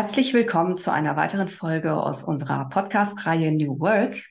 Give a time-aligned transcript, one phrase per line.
[0.00, 4.22] Herzlich willkommen zu einer weiteren Folge aus unserer Podcast-Reihe New Work.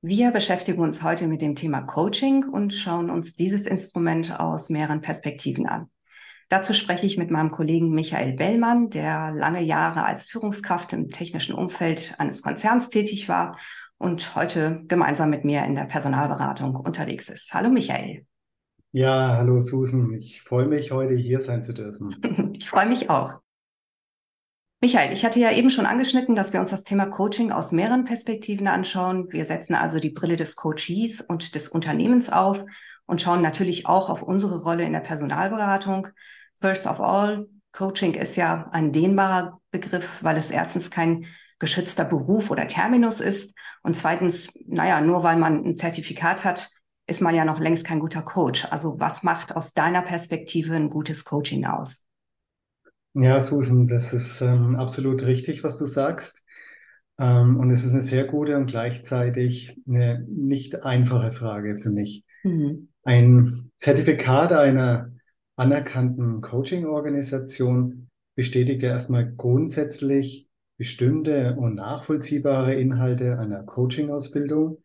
[0.00, 5.02] Wir beschäftigen uns heute mit dem Thema Coaching und schauen uns dieses Instrument aus mehreren
[5.02, 5.90] Perspektiven an.
[6.48, 11.54] Dazu spreche ich mit meinem Kollegen Michael Bellmann, der lange Jahre als Führungskraft im technischen
[11.54, 13.58] Umfeld eines Konzerns tätig war
[13.98, 17.52] und heute gemeinsam mit mir in der Personalberatung unterwegs ist.
[17.52, 18.24] Hallo Michael.
[18.92, 20.14] Ja, hallo Susan.
[20.14, 22.54] Ich freue mich, heute hier sein zu dürfen.
[22.56, 23.42] ich freue mich auch.
[24.84, 28.02] Michael, ich hatte ja eben schon angeschnitten, dass wir uns das Thema Coaching aus mehreren
[28.02, 29.28] Perspektiven anschauen.
[29.30, 32.64] Wir setzen also die Brille des Coaches und des Unternehmens auf
[33.06, 36.08] und schauen natürlich auch auf unsere Rolle in der Personalberatung.
[36.56, 41.26] First of all, Coaching ist ja ein dehnbarer Begriff, weil es erstens kein
[41.60, 46.70] geschützter Beruf oder Terminus ist und zweitens, naja, nur weil man ein Zertifikat hat,
[47.06, 48.66] ist man ja noch längst kein guter Coach.
[48.72, 52.01] Also was macht aus deiner Perspektive ein gutes Coaching aus?
[53.14, 56.42] Ja, Susan, das ist ähm, absolut richtig, was du sagst.
[57.18, 62.24] Ähm, und es ist eine sehr gute und gleichzeitig eine nicht einfache Frage für mich.
[62.42, 62.88] Mhm.
[63.04, 65.12] Ein Zertifikat einer
[65.56, 74.78] anerkannten Coaching-Organisation bestätigt ja erstmal grundsätzlich bestimmte und nachvollziehbare Inhalte einer Coaching-Ausbildung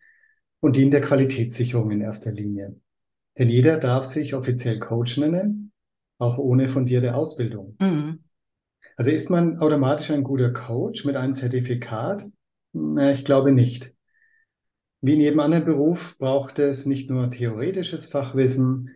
[0.59, 2.75] und dient der Qualitätssicherung in erster Linie.
[3.37, 5.66] Denn jeder darf sich offiziell Coach nennen
[6.17, 7.75] auch ohne fundierte Ausbildung.
[7.79, 8.19] Mhm.
[8.95, 12.25] Also ist man automatisch ein guter Coach mit einem Zertifikat?
[12.73, 13.93] Na, ich glaube nicht.
[15.01, 18.89] Wie in jedem anderen Beruf braucht es nicht nur theoretisches Fachwissen,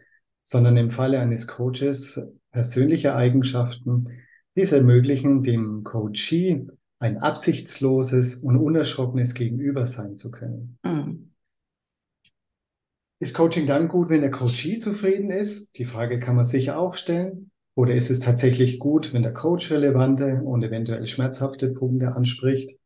[0.43, 2.19] sondern im Falle eines Coaches
[2.51, 4.07] persönliche Eigenschaften,
[4.55, 6.67] die es ermöglichen, dem Coachee
[6.99, 10.77] ein absichtsloses und unerschrockenes Gegenüber sein zu können.
[10.83, 11.30] Mhm.
[13.21, 15.77] Ist Coaching dann gut, wenn der Coachee zufrieden ist?
[15.77, 17.51] Die Frage kann man sicher auch stellen.
[17.75, 22.79] Oder ist es tatsächlich gut, wenn der Coach relevante und eventuell schmerzhafte Punkte anspricht?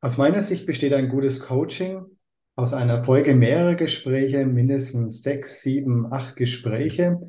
[0.00, 2.06] Aus meiner Sicht besteht ein gutes Coaching
[2.54, 7.20] aus einer Folge mehrerer Gespräche, mindestens sechs, sieben, acht Gespräche,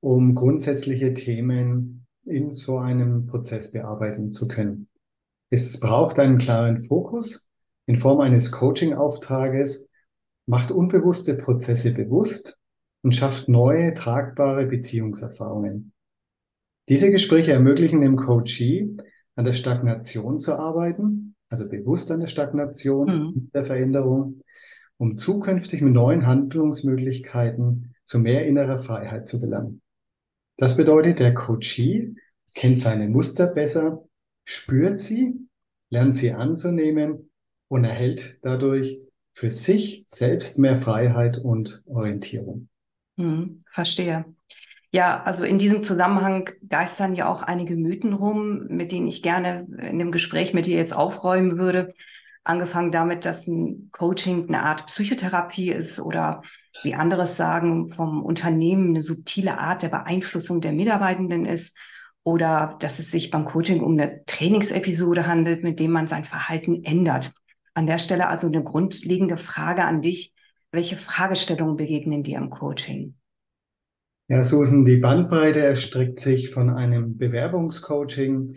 [0.00, 4.88] um grundsätzliche Themen in so einem Prozess bearbeiten zu können.
[5.50, 7.48] Es braucht einen klaren Fokus
[7.86, 9.88] in Form eines Coaching-Auftrages,
[10.46, 12.58] macht unbewusste Prozesse bewusst
[13.02, 15.92] und schafft neue, tragbare Beziehungserfahrungen.
[16.88, 18.96] Diese Gespräche ermöglichen dem Coachee,
[19.34, 23.50] an der Stagnation zu arbeiten, also bewusst an der Stagnation, mhm.
[23.54, 24.42] der Veränderung,
[24.98, 29.80] um zukünftig mit neuen Handlungsmöglichkeiten zu mehr innerer Freiheit zu gelangen.
[30.56, 32.14] Das bedeutet, der Coachee
[32.54, 34.04] kennt seine Muster besser,
[34.44, 35.48] spürt sie,
[35.90, 37.30] lernt sie anzunehmen
[37.68, 39.00] und erhält dadurch
[39.32, 42.68] für sich selbst mehr Freiheit und Orientierung.
[43.16, 44.24] Hm, verstehe.
[44.90, 49.66] Ja, also in diesem Zusammenhang geistern ja auch einige Mythen rum, mit denen ich gerne
[49.80, 51.94] in dem Gespräch mit dir jetzt aufräumen würde.
[52.44, 56.42] Angefangen damit, dass ein Coaching eine Art Psychotherapie ist oder
[56.82, 61.74] wie anderes sagen, vom Unternehmen eine subtile Art der Beeinflussung der Mitarbeitenden ist
[62.24, 66.84] oder dass es sich beim Coaching um eine Trainingsepisode handelt, mit dem man sein Verhalten
[66.84, 67.32] ändert.
[67.74, 70.34] An der Stelle also eine grundlegende Frage an dich.
[70.70, 73.14] Welche Fragestellungen begegnen dir im Coaching?
[74.28, 78.56] Ja, Susan, die Bandbreite erstreckt sich von einem Bewerbungscoaching,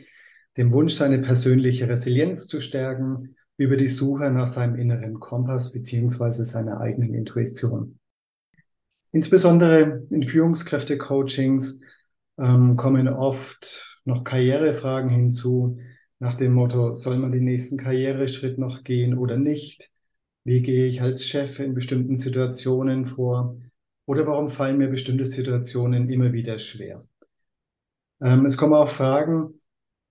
[0.58, 6.46] dem Wunsch, seine persönliche Resilienz zu stärken, über die Suche nach seinem inneren Kompass beziehungsweise
[6.46, 8.00] seiner eigenen Intuition.
[9.12, 11.80] Insbesondere in Führungskräfte-Coachings
[12.38, 15.80] ähm, kommen oft noch Karrierefragen hinzu,
[16.20, 19.92] nach dem Motto, soll man den nächsten Karriereschritt noch gehen oder nicht?
[20.44, 23.58] Wie gehe ich als Chef in bestimmten Situationen vor?
[24.06, 27.04] Oder warum fallen mir bestimmte Situationen immer wieder schwer?
[28.22, 29.60] Ähm, es kommen auch Fragen,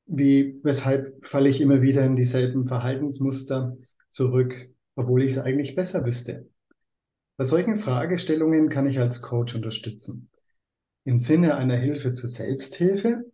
[0.06, 3.76] wie, weshalb falle ich immer wieder in dieselben Verhaltensmuster
[4.10, 6.48] zurück, obwohl ich es eigentlich besser wüsste?
[7.36, 10.28] Bei solchen Fragestellungen kann ich als Coach unterstützen.
[11.04, 13.24] Im Sinne einer Hilfe zur Selbsthilfe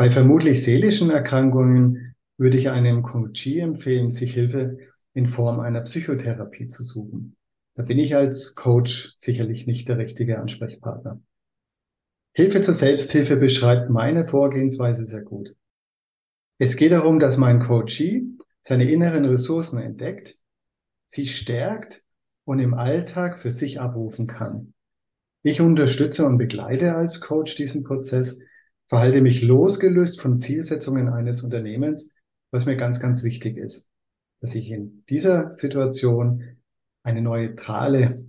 [0.00, 4.78] bei vermutlich seelischen Erkrankungen würde ich einem Coachee empfehlen, sich Hilfe
[5.12, 7.36] in Form einer Psychotherapie zu suchen.
[7.74, 11.20] Da bin ich als Coach sicherlich nicht der richtige Ansprechpartner.
[12.32, 15.54] Hilfe zur Selbsthilfe beschreibt meine Vorgehensweise sehr gut.
[16.56, 18.22] Es geht darum, dass mein Coachee
[18.62, 20.38] seine inneren Ressourcen entdeckt,
[21.04, 22.02] sie stärkt
[22.46, 24.72] und im Alltag für sich abrufen kann.
[25.42, 28.40] Ich unterstütze und begleite als Coach diesen Prozess
[28.90, 32.12] verhalte mich losgelöst von Zielsetzungen eines Unternehmens,
[32.50, 33.88] was mir ganz, ganz wichtig ist,
[34.40, 36.56] dass ich in dieser Situation
[37.04, 38.24] eine neutrale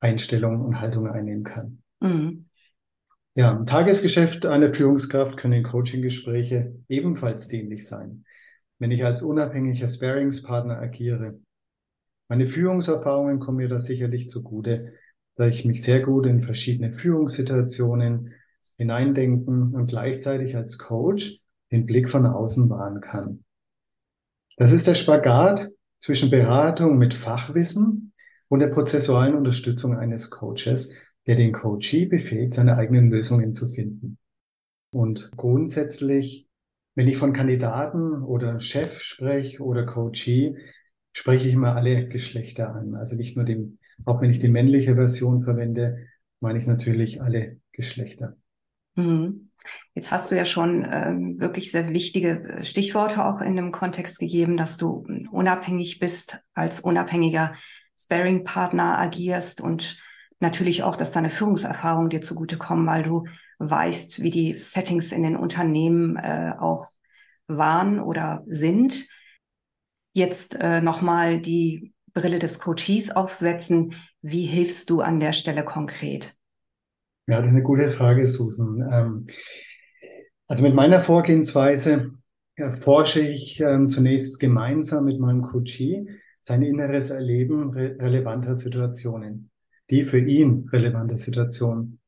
[0.00, 1.82] Einstellung und Haltung einnehmen kann.
[2.00, 2.46] Mhm.
[3.36, 8.24] Ja, im Tagesgeschäft einer Führungskraft können Coaching-Gespräche ebenfalls dienlich sein,
[8.80, 11.38] wenn ich als unabhängiger Sparingspartner agiere.
[12.26, 14.94] Meine Führungserfahrungen kommen mir da sicherlich zugute,
[15.36, 18.34] da ich mich sehr gut in verschiedene Führungssituationen
[18.80, 23.44] hineindenken und gleichzeitig als Coach den Blick von außen wahren kann.
[24.56, 25.68] Das ist der Spagat
[25.98, 28.14] zwischen Beratung mit Fachwissen
[28.48, 30.94] und der prozessualen Unterstützung eines Coaches,
[31.26, 34.16] der den Coachee befähigt, seine eigenen Lösungen zu finden.
[34.92, 36.48] Und grundsätzlich,
[36.94, 40.56] wenn ich von Kandidaten oder Chef spreche oder Coachee,
[41.12, 42.94] spreche ich immer alle Geschlechter an.
[42.94, 46.06] Also nicht nur den, auch wenn ich die männliche Version verwende,
[46.40, 48.36] meine ich natürlich alle Geschlechter.
[49.00, 49.50] Mhm.
[49.94, 54.56] Jetzt hast du ja schon ähm, wirklich sehr wichtige Stichworte auch in dem Kontext gegeben,
[54.56, 57.52] dass du unabhängig bist, als unabhängiger
[57.98, 59.98] Sparing-Partner agierst und
[60.38, 63.24] natürlich auch, dass deine Führungserfahrung dir zugutekommen, weil du
[63.58, 66.88] weißt, wie die Settings in den Unternehmen äh, auch
[67.46, 69.06] waren oder sind.
[70.12, 73.94] Jetzt äh, nochmal die Brille des Coaches aufsetzen.
[74.22, 76.34] Wie hilfst du an der Stelle konkret?
[77.26, 78.88] Ja, das ist eine gute Frage, Susan.
[78.90, 79.26] Ähm,
[80.48, 82.10] also mit meiner Vorgehensweise
[82.56, 86.06] erforsche ich ähm, zunächst gemeinsam mit meinem Coachee
[86.40, 89.50] sein inneres Erleben re relevanter Situationen,
[89.90, 92.00] die für ihn relevante Situationen.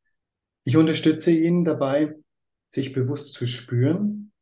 [0.64, 2.14] Ich unterstütze ihn dabei,
[2.66, 4.32] sich bewusst zu spüren,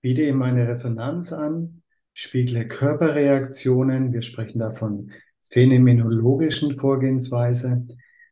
[0.00, 1.82] biete ihm eine Resonanz an,
[2.12, 5.12] spiegle Körperreaktionen, wir sprechen davon
[5.50, 7.86] phänomenologischen Vorgehensweise.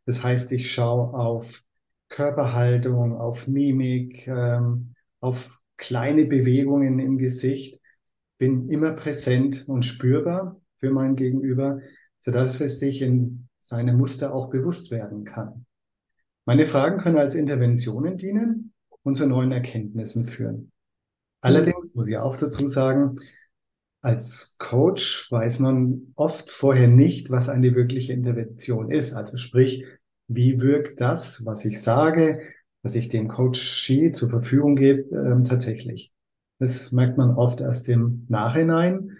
[0.05, 1.63] Das heißt, ich schaue auf
[2.15, 7.81] Körperhaltung, auf Mimik, ähm, auf kleine Bewegungen im Gesicht,
[8.37, 11.81] bin immer präsent und spürbar für mein Gegenüber,
[12.19, 15.65] sodass es sich in seine Muster auch bewusst werden kann.
[16.45, 18.71] Meine Fragen können als Interventionen dienen
[19.03, 20.71] und zu neuen Erkenntnissen führen.
[21.41, 23.17] Allerdings muss ich auch dazu sagen,
[23.99, 29.11] als Coach weiß man oft vorher nicht, was eine wirkliche Intervention ist.
[29.11, 29.85] Also sprich,
[30.27, 32.41] wie wirkt das, was ich sage,
[32.81, 36.13] was ich dem Coachee zur Verfügung gebe, ähm, tatsächlich.
[36.59, 39.11] Das merkt man oft erst im Nachhinein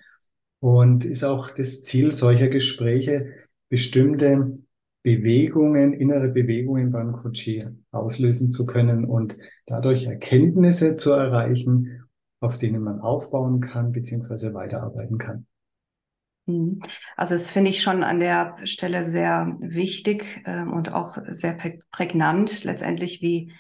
[0.60, 3.34] und ist auch das Ziel solcher Gespräche,
[3.70, 4.60] bestimmte
[5.04, 9.38] Bewegungen, innere Bewegungen beim Coachee auslösen zu können und
[9.68, 12.04] dadurch Erkenntnisse zu erreichen,
[12.40, 15.46] auf denen man aufbauen kann, beziehungsweise weiterarbeiten kann.
[16.46, 16.82] Mhm.
[17.16, 21.58] Also das finde ich schon an der Stelle sehr wichtig äh, und auch sehr
[21.92, 23.52] prägnant letztendlich, wie,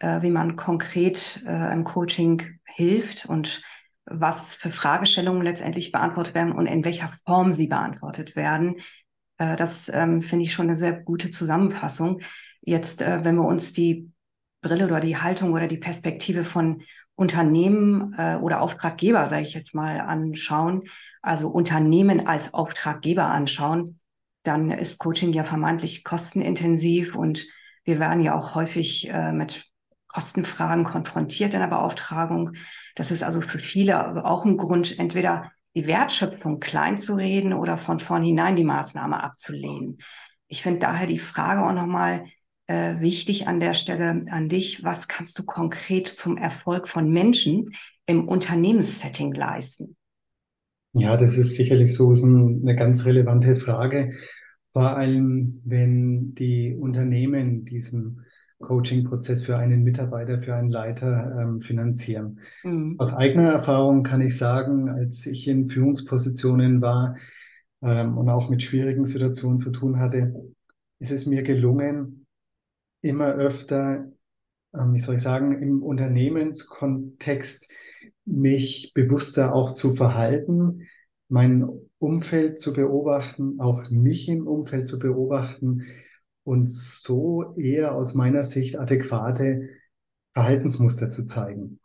[0.00, 3.62] äh, wie man konkret äh, im Coaching hilft und
[4.06, 8.76] was für Fragestellungen letztendlich beantwortet werden und in welcher Form sie beantwortet werden.
[9.38, 12.20] Äh, das ähm, finde ich schon eine sehr gute Zusammenfassung.
[12.62, 14.10] Jetzt, äh, wenn wir uns die
[14.60, 16.82] Brille oder die Haltung oder die Perspektive von
[17.16, 20.82] Unternehmen äh, oder Auftraggeber, sage ich jetzt mal, anschauen,
[21.22, 24.00] also Unternehmen als Auftraggeber anschauen,
[24.42, 27.46] dann ist Coaching ja vermeintlich kostenintensiv und
[27.84, 29.64] wir werden ja auch häufig äh, mit
[30.08, 32.52] Kostenfragen konfrontiert in der Beauftragung.
[32.94, 37.78] Das ist also für viele auch ein Grund, entweder die Wertschöpfung klein zu reden oder
[37.78, 39.98] von vornherein die Maßnahme abzulehnen.
[40.46, 42.26] Ich finde daher die Frage auch nochmal,
[42.66, 44.84] äh, wichtig an der Stelle an dich.
[44.84, 47.72] Was kannst du konkret zum Erfolg von Menschen
[48.06, 49.96] im Unternehmenssetting leisten?
[50.92, 54.12] Ja, das ist sicherlich so eine ganz relevante Frage,
[54.72, 58.24] vor allem wenn die Unternehmen diesen
[58.60, 62.40] Coaching-Prozess für einen Mitarbeiter, für einen Leiter ähm, finanzieren.
[62.62, 62.94] Mhm.
[62.98, 67.16] Aus eigener Erfahrung kann ich sagen, als ich in Führungspositionen war
[67.82, 70.34] ähm, und auch mit schwierigen Situationen zu tun hatte,
[71.00, 72.23] ist es mir gelungen,
[73.04, 74.10] immer öfter,
[74.74, 77.70] ähm, wie soll ich sagen, im Unternehmenskontext
[78.24, 80.88] mich bewusster auch zu verhalten,
[81.28, 81.68] mein
[81.98, 85.84] Umfeld zu beobachten, auch mich im Umfeld zu beobachten
[86.44, 89.68] und so eher aus meiner Sicht adäquate
[90.32, 91.80] Verhaltensmuster zu zeigen.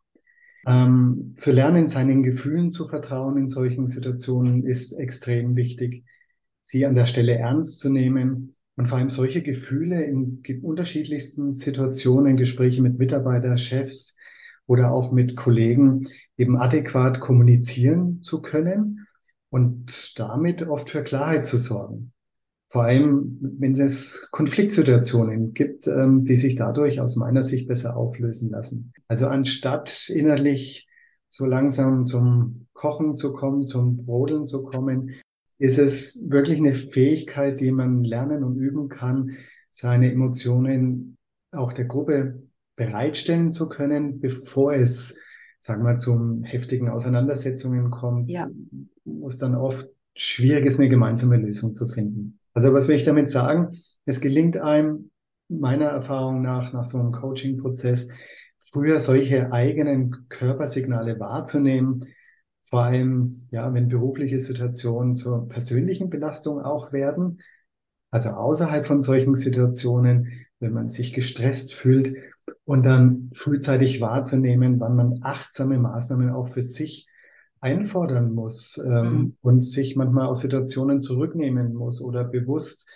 [0.65, 6.03] Ähm, zu lernen, seinen Gefühlen zu vertrauen in solchen Situationen ist extrem wichtig,
[6.59, 12.38] sie an der Stelle ernst zu nehmen und vor allem solche Gefühle in unterschiedlichsten Situationen,
[12.38, 14.15] Gespräche mit Mitarbeitern, Chefs
[14.67, 16.07] oder auch mit Kollegen
[16.38, 19.05] eben adäquat kommunizieren zu können
[19.50, 22.13] und damit oft für Klarheit zu sorgen.
[22.69, 28.50] Vor allem, wenn es Konfliktsituationen gibt, ähm, die sich dadurch aus meiner Sicht besser auflösen
[28.50, 28.93] lassen.
[29.09, 30.88] Also anstatt innerlich
[31.27, 35.15] so langsam zum Kochen zu kommen, zum Brodeln zu kommen,
[35.60, 39.38] ist es wirklich eine Fähigkeit, die man lernen und üben kann,
[39.70, 41.18] seine Emotionen
[41.51, 42.42] auch der Gruppe
[42.75, 45.18] bereitstellen zu können, bevor es,
[45.60, 48.50] sagen wir, zu heftigen Auseinandersetzungen kommt, ja.
[49.04, 52.39] wo es dann oft schwierig ist, eine gemeinsame Lösung zu finden.
[52.54, 53.70] Also was will ich damit sagen?
[54.06, 55.12] Es gelingt einem
[55.50, 58.08] meiner Erfahrung nach, nach so einem Coaching-Prozess,
[58.58, 62.06] früher solche eigenen Körpersignale wahrzunehmen,
[62.69, 67.41] vor allem, ja, wenn berufliche Situationen zur persönlichen Belastung auch werden,
[68.11, 72.15] also außerhalb von solchen Situationen, wenn man sich gestresst fühlt
[72.65, 77.07] und dann frühzeitig wahrzunehmen, wann man achtsame Maßnahmen auch für sich
[77.61, 79.35] einfordern muss ähm, mhm.
[79.41, 82.88] und sich manchmal aus Situationen zurücknehmen muss oder bewusst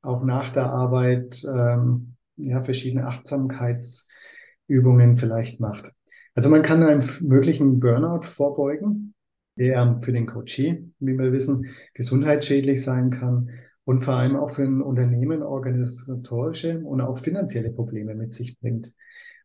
[0.00, 5.92] auch nach der Arbeit ähm, ja, verschiedene Achtsamkeitsübungen vielleicht macht.
[6.38, 9.12] Also man kann einem möglichen Burnout vorbeugen,
[9.56, 13.50] der für den Coachee, wie wir wissen, gesundheitsschädlich sein kann
[13.82, 18.92] und vor allem auch für ein Unternehmen organisatorische und auch finanzielle Probleme mit sich bringt.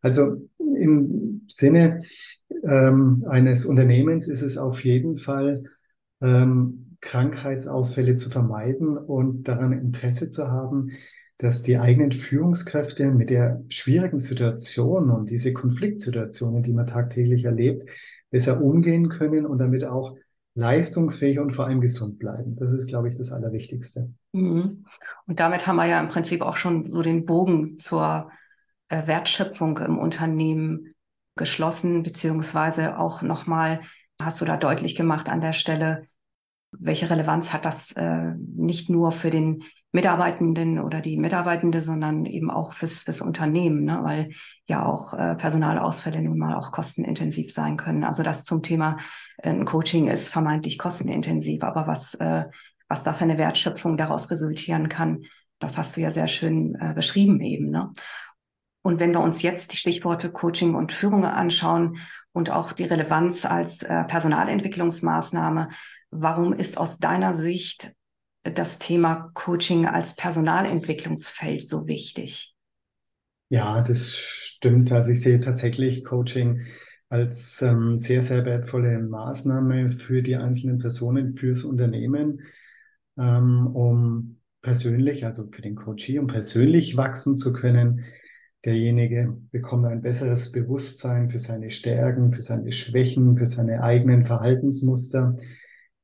[0.01, 2.01] Also im Sinne
[2.63, 5.63] ähm, eines Unternehmens ist es auf jeden Fall
[6.21, 10.91] ähm, Krankheitsausfälle zu vermeiden und daran Interesse zu haben,
[11.43, 17.89] dass die eigenen Führungskräfte mit der schwierigen Situation und diese Konfliktsituationen, die man tagtäglich erlebt,
[18.29, 20.15] besser umgehen können und damit auch
[20.55, 22.55] leistungsfähig und vor allem gesund bleiben.
[22.55, 24.13] Das ist, glaube ich, das Allerwichtigste.
[24.31, 24.85] Mhm.
[25.27, 28.31] Und damit haben wir ja im Prinzip auch schon so den Bogen zur
[28.87, 30.93] äh, Wertschöpfung im Unternehmen
[31.35, 33.81] geschlossen, beziehungsweise auch nochmal,
[34.21, 36.07] hast du da deutlich gemacht an der Stelle,
[36.71, 42.49] welche Relevanz hat das äh, nicht nur für den Mitarbeitenden oder die Mitarbeitende, sondern eben
[42.49, 43.99] auch fürs, fürs Unternehmen, ne?
[44.03, 44.31] weil
[44.65, 48.03] ja auch äh, Personalausfälle nun mal auch kostenintensiv sein können.
[48.03, 48.97] Also das zum Thema
[49.37, 52.45] äh, Coaching ist vermeintlich kostenintensiv, aber was, äh,
[52.87, 55.23] was da für eine Wertschöpfung daraus resultieren kann,
[55.59, 57.69] das hast du ja sehr schön äh, beschrieben eben.
[57.69, 57.91] Ne?
[58.81, 61.97] Und wenn wir uns jetzt die Stichworte Coaching und Führung anschauen
[62.33, 65.69] und auch die Relevanz als äh, Personalentwicklungsmaßnahme,
[66.15, 67.93] Warum ist aus deiner Sicht
[68.43, 72.55] das Thema Coaching als Personalentwicklungsfeld so wichtig?
[73.49, 74.91] Ja, das stimmt.
[74.91, 76.61] Also ich sehe tatsächlich Coaching
[77.09, 82.41] als ähm, sehr, sehr wertvolle Maßnahme für die einzelnen Personen, fürs Unternehmen,
[83.17, 88.05] ähm, um persönlich, also für den Coachee, um persönlich wachsen zu können.
[88.65, 95.35] Derjenige bekommt ein besseres Bewusstsein für seine Stärken, für seine Schwächen, für seine eigenen Verhaltensmuster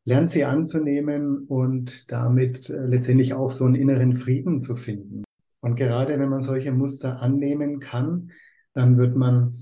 [0.09, 5.23] lernt sie anzunehmen und damit äh, letztendlich auch so einen inneren Frieden zu finden.
[5.61, 8.31] Und gerade wenn man solche Muster annehmen kann,
[8.73, 9.55] dann wird man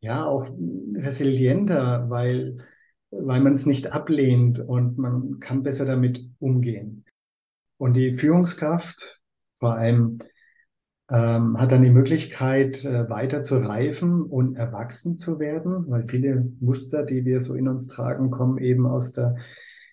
[0.00, 0.48] ja auch
[0.94, 2.58] resilienter, weil,
[3.10, 7.04] weil man es nicht ablehnt und man kann besser damit umgehen.
[7.78, 9.22] Und die Führungskraft
[9.58, 10.18] vor allem
[11.10, 16.52] ähm, hat dann die Möglichkeit, äh, weiter zu reifen und erwachsen zu werden, weil viele
[16.60, 19.36] Muster, die wir so in uns tragen, kommen eben aus der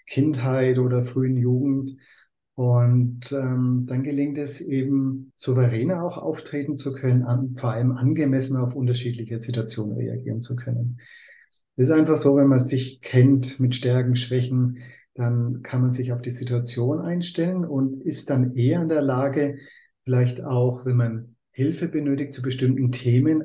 [0.08, 1.98] Kindheit oder frühen Jugend.
[2.56, 8.56] Und ähm, dann gelingt es eben, souveräner auch auftreten zu können, an, vor allem angemessen
[8.56, 11.00] auf unterschiedliche Situationen reagieren zu können.
[11.76, 14.80] Es ist einfach so, wenn man sich kennt mit Stärken, Schwächen,
[15.16, 19.58] dann kann man sich auf die Situation einstellen und ist dann eher in der Lage,
[20.04, 23.44] vielleicht auch, wenn man Hilfe benötigt zu bestimmten Themen,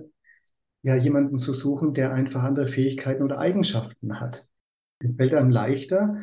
[0.82, 4.46] ja, jemanden zu suchen, der einfach andere Fähigkeiten oder Eigenschaften hat.
[4.98, 6.18] Es fällt einem leichter,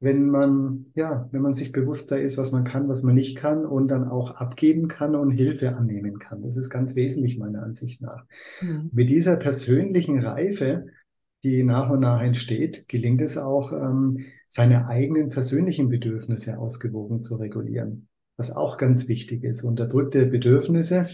[0.00, 3.66] wenn man, ja, wenn man sich bewusster ist, was man kann, was man nicht kann
[3.66, 6.42] und dann auch abgeben kann und Hilfe annehmen kann.
[6.42, 8.24] Das ist ganz wesentlich meiner Ansicht nach.
[8.60, 8.90] Mhm.
[8.92, 10.86] Mit dieser persönlichen Reife,
[11.42, 17.36] die nach und nach entsteht, gelingt es auch, ähm, seine eigenen persönlichen Bedürfnisse ausgewogen zu
[17.36, 18.08] regulieren.
[18.36, 19.64] Was auch ganz wichtig ist.
[19.64, 21.08] Unterdrückte Bedürfnisse,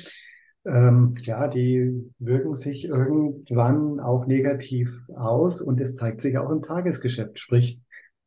[0.67, 6.63] ähm, ja, die wirken sich irgendwann auch negativ aus und es zeigt sich auch im
[6.63, 7.39] Tagesgeschäft.
[7.39, 7.81] Sprich,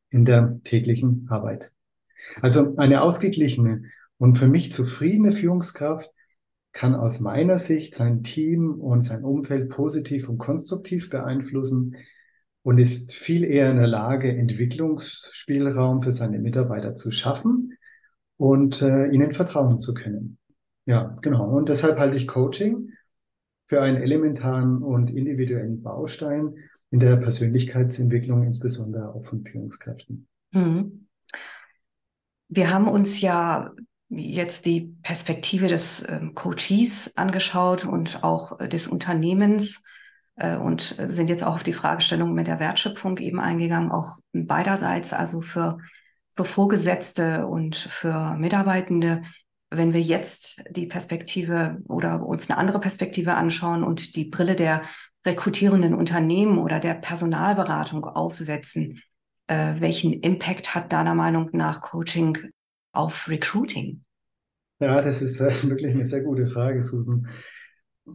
[0.09, 1.71] in der täglichen Arbeit.
[2.41, 3.83] Also eine ausgeglichene
[4.17, 6.11] und für mich zufriedene Führungskraft
[6.71, 11.95] kann aus meiner Sicht sein Team und sein Umfeld positiv und konstruktiv beeinflussen
[12.63, 17.77] und ist viel eher in der Lage, Entwicklungsspielraum für seine Mitarbeiter zu schaffen
[18.37, 20.37] und äh, ihnen vertrauen zu können.
[20.85, 21.49] Ja, genau.
[21.49, 22.91] Und deshalb halte ich Coaching
[23.65, 26.55] für einen elementaren und individuellen Baustein,
[26.91, 30.27] in der Persönlichkeitsentwicklung, insbesondere auch von Führungskräften.
[30.51, 31.07] Mhm.
[32.49, 33.71] Wir haben uns ja
[34.09, 39.83] jetzt die Perspektive des ähm, Coaches angeschaut und auch des Unternehmens
[40.37, 45.11] äh, und sind jetzt auch auf die Fragestellung mit der Wertschöpfung eben eingegangen, auch beiderseits,
[45.11, 45.79] also für,
[46.31, 49.21] für Vorgesetzte und für Mitarbeitende.
[49.69, 54.83] wenn wir jetzt die Perspektive oder uns eine andere Perspektive anschauen und die Brille der
[55.25, 59.01] rekrutierenden Unternehmen oder der Personalberatung aufsetzen,
[59.47, 62.37] äh, welchen Impact hat deiner Meinung nach Coaching
[62.91, 64.03] auf Recruiting?
[64.79, 67.27] Ja, das ist äh, wirklich eine sehr gute Frage, Susan.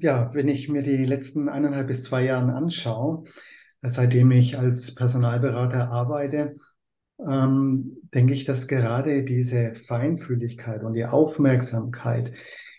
[0.01, 3.25] Ja, wenn ich mir die letzten eineinhalb bis zwei Jahre anschaue,
[3.83, 6.57] seitdem ich als Personalberater arbeite,
[7.19, 12.33] ähm, denke ich, dass gerade diese Feinfühligkeit und die Aufmerksamkeit,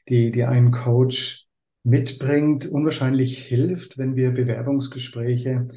[0.09, 1.42] die, die ein Coach
[1.83, 5.67] mitbringt, unwahrscheinlich hilft, wenn wir Bewerbungsgespräche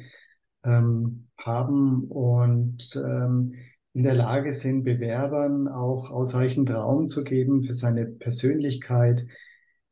[0.63, 3.55] ähm, haben und ähm,
[3.93, 9.25] in der Lage sind, Bewerbern auch ausreichend Raum zu geben für seine Persönlichkeit.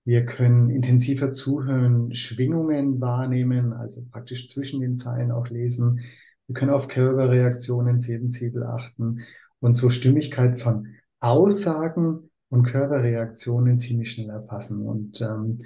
[0.05, 6.01] Wir können intensiver zuhören, Schwingungen wahrnehmen, also praktisch zwischen den Zeilen auch lesen.
[6.47, 9.21] Wir können auf Körperreaktionen sensibel achten
[9.59, 10.87] und so Stimmigkeit von
[11.19, 14.85] Aussagen und Körperreaktionen ziemlich schnell erfassen.
[14.85, 15.63] Und ähm,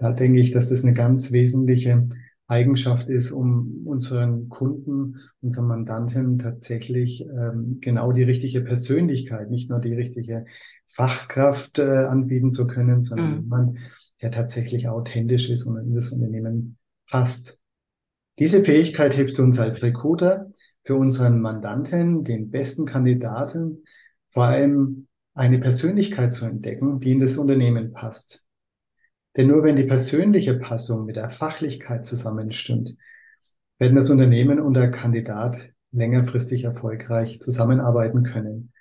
[0.00, 2.08] da denke ich, dass das eine ganz wesentliche
[2.46, 9.78] Eigenschaft ist, um unseren Kunden, unseren Mandanten tatsächlich ähm, genau die richtige Persönlichkeit, nicht nur
[9.78, 10.46] die richtige
[10.86, 13.42] Fachkraft äh, anbieten zu können, sondern mhm.
[13.42, 13.78] jemand,
[14.22, 16.78] der tatsächlich authentisch ist und in das Unternehmen
[17.08, 17.60] passt.
[18.38, 20.50] Diese Fähigkeit hilft uns als Recruiter
[20.82, 23.84] für unseren Mandanten, den besten Kandidaten,
[24.28, 28.46] vor allem eine Persönlichkeit zu entdecken, die in das Unternehmen passt.
[29.36, 32.96] Denn nur wenn die persönliche Passung mit der Fachlichkeit zusammenstimmt,
[33.78, 35.58] werden das Unternehmen und der Kandidat
[35.92, 38.72] längerfristig erfolgreich zusammenarbeiten können.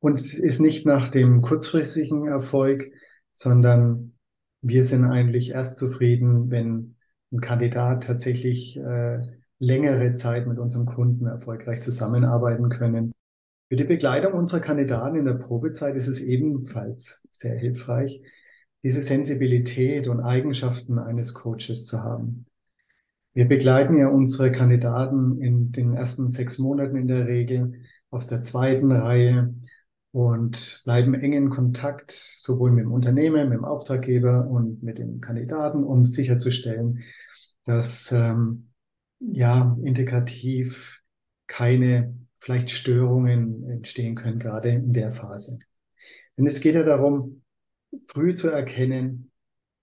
[0.00, 2.92] Uns ist nicht nach dem kurzfristigen Erfolg,
[3.32, 4.14] sondern
[4.60, 6.96] wir sind eigentlich erst zufrieden, wenn
[7.32, 9.20] ein Kandidat tatsächlich äh,
[9.58, 13.12] längere Zeit mit unserem Kunden erfolgreich zusammenarbeiten können.
[13.68, 18.22] Für die Begleitung unserer Kandidaten in der Probezeit ist es ebenfalls sehr hilfreich,
[18.84, 22.46] diese Sensibilität und Eigenschaften eines Coaches zu haben.
[23.32, 28.44] Wir begleiten ja unsere Kandidaten in den ersten sechs Monaten in der Regel aus der
[28.44, 29.54] zweiten Reihe
[30.12, 35.20] und bleiben eng in Kontakt, sowohl mit dem Unternehmen, mit dem Auftraggeber und mit den
[35.20, 37.02] Kandidaten, um sicherzustellen,
[37.64, 38.68] dass ähm,
[39.18, 41.02] ja integrativ
[41.46, 45.58] keine vielleicht Störungen entstehen können, gerade in der Phase.
[46.36, 47.43] Denn es geht ja darum,
[48.06, 49.30] früh zu erkennen,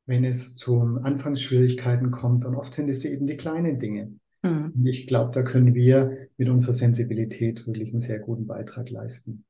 [0.06, 2.46] wenn es zu Anfangsschwierigkeiten kommt.
[2.46, 4.14] Und oft sind es eben die kleinen Dinge.
[4.44, 4.74] Mhm.
[4.76, 9.46] Und ich glaube, da können wir mit unserer Sensibilität wirklich einen sehr guten Beitrag leisten.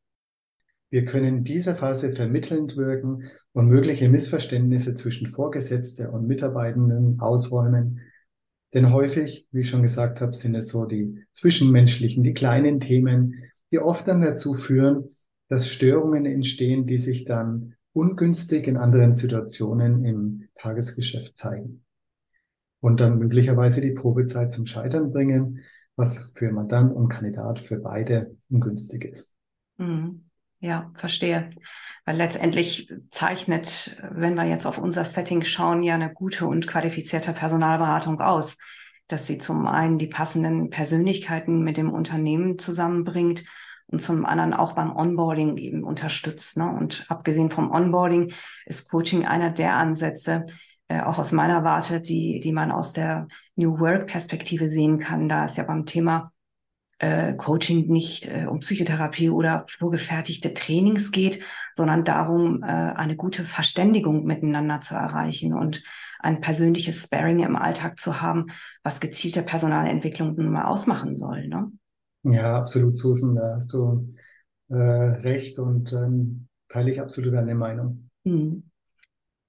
[0.89, 8.01] Wir können in dieser Phase vermittelnd wirken und mögliche Missverständnisse zwischen Vorgesetzter und Mitarbeitenden ausräumen.
[8.73, 13.35] Denn häufig, wie ich schon gesagt habe, sind es so die zwischenmenschlichen, die kleinen Themen,
[13.71, 15.15] die oft dann dazu führen,
[15.47, 21.83] dass Störungen entstehen, die sich dann ungünstig in anderen Situationen im Tagesgeschäft zeigen.
[22.79, 25.59] Und dann möglicherweise die Probezeit zum Scheitern bringen,
[25.95, 29.35] was für Mandant und Kandidat für beide ungünstig ist.
[29.77, 30.25] Mhm.
[30.59, 31.49] Ja, verstehe.
[32.05, 37.33] Weil letztendlich zeichnet, wenn wir jetzt auf unser Setting schauen, ja eine gute und qualifizierte
[37.33, 38.57] Personalberatung aus,
[39.07, 43.43] dass sie zum einen die passenden Persönlichkeiten mit dem Unternehmen zusammenbringt
[43.87, 46.57] und zum anderen auch beim Onboarding eben unterstützt.
[46.57, 46.69] Ne?
[46.69, 48.33] Und abgesehen vom Onboarding
[48.65, 50.45] ist Coaching einer der Ansätze,
[50.87, 55.29] äh, auch aus meiner Warte, die, die man aus der New Work Perspektive sehen kann.
[55.29, 56.31] Da ist ja beim Thema
[56.99, 63.43] äh, Coaching nicht äh, um Psychotherapie oder vorgefertigte Trainings geht, sondern darum, äh, eine gute
[63.43, 65.81] Verständigung miteinander zu erreichen und
[66.19, 68.47] ein persönliches Sparing im Alltag zu haben,
[68.83, 71.47] was gezielte Personalentwicklung nun mal ausmachen soll.
[71.47, 71.71] Ne?
[72.23, 74.13] Ja, absolut, Susan, da hast du
[74.69, 78.09] äh, recht und ähm, teile ich absolut deine Meinung.
[78.25, 78.63] Hm.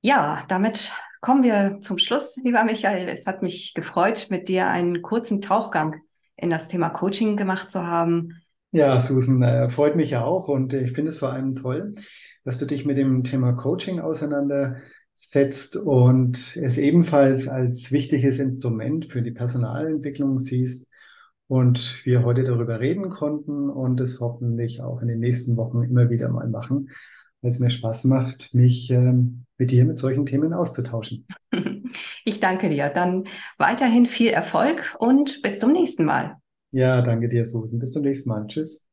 [0.01, 3.09] Ja, damit kommen wir zum Schluss, lieber Michael.
[3.09, 6.01] Es hat mich gefreut, mit dir einen kurzen Tauchgang
[6.37, 8.43] in das Thema Coaching gemacht zu haben.
[8.73, 11.93] Ja, Susan, äh, freut mich ja auch und ich finde es vor allem toll,
[12.45, 19.23] dass du dich mit dem Thema Coaching auseinandersetzt und es ebenfalls als wichtiges Instrument für
[19.23, 20.89] die Personalentwicklung siehst
[21.53, 26.09] und wir heute darüber reden konnten und es hoffentlich auch in den nächsten Wochen immer
[26.09, 26.89] wieder mal machen,
[27.43, 31.27] weil es mir Spaß macht, mich ähm, mit dir mit solchen Themen auszutauschen.
[32.25, 32.89] Ich danke dir.
[32.89, 33.25] Dann
[33.59, 36.37] weiterhin viel Erfolg und bis zum nächsten Mal.
[36.71, 37.81] Ja, danke dir, Susan.
[37.81, 38.47] Bis zum nächsten Mal.
[38.47, 38.89] Tschüss.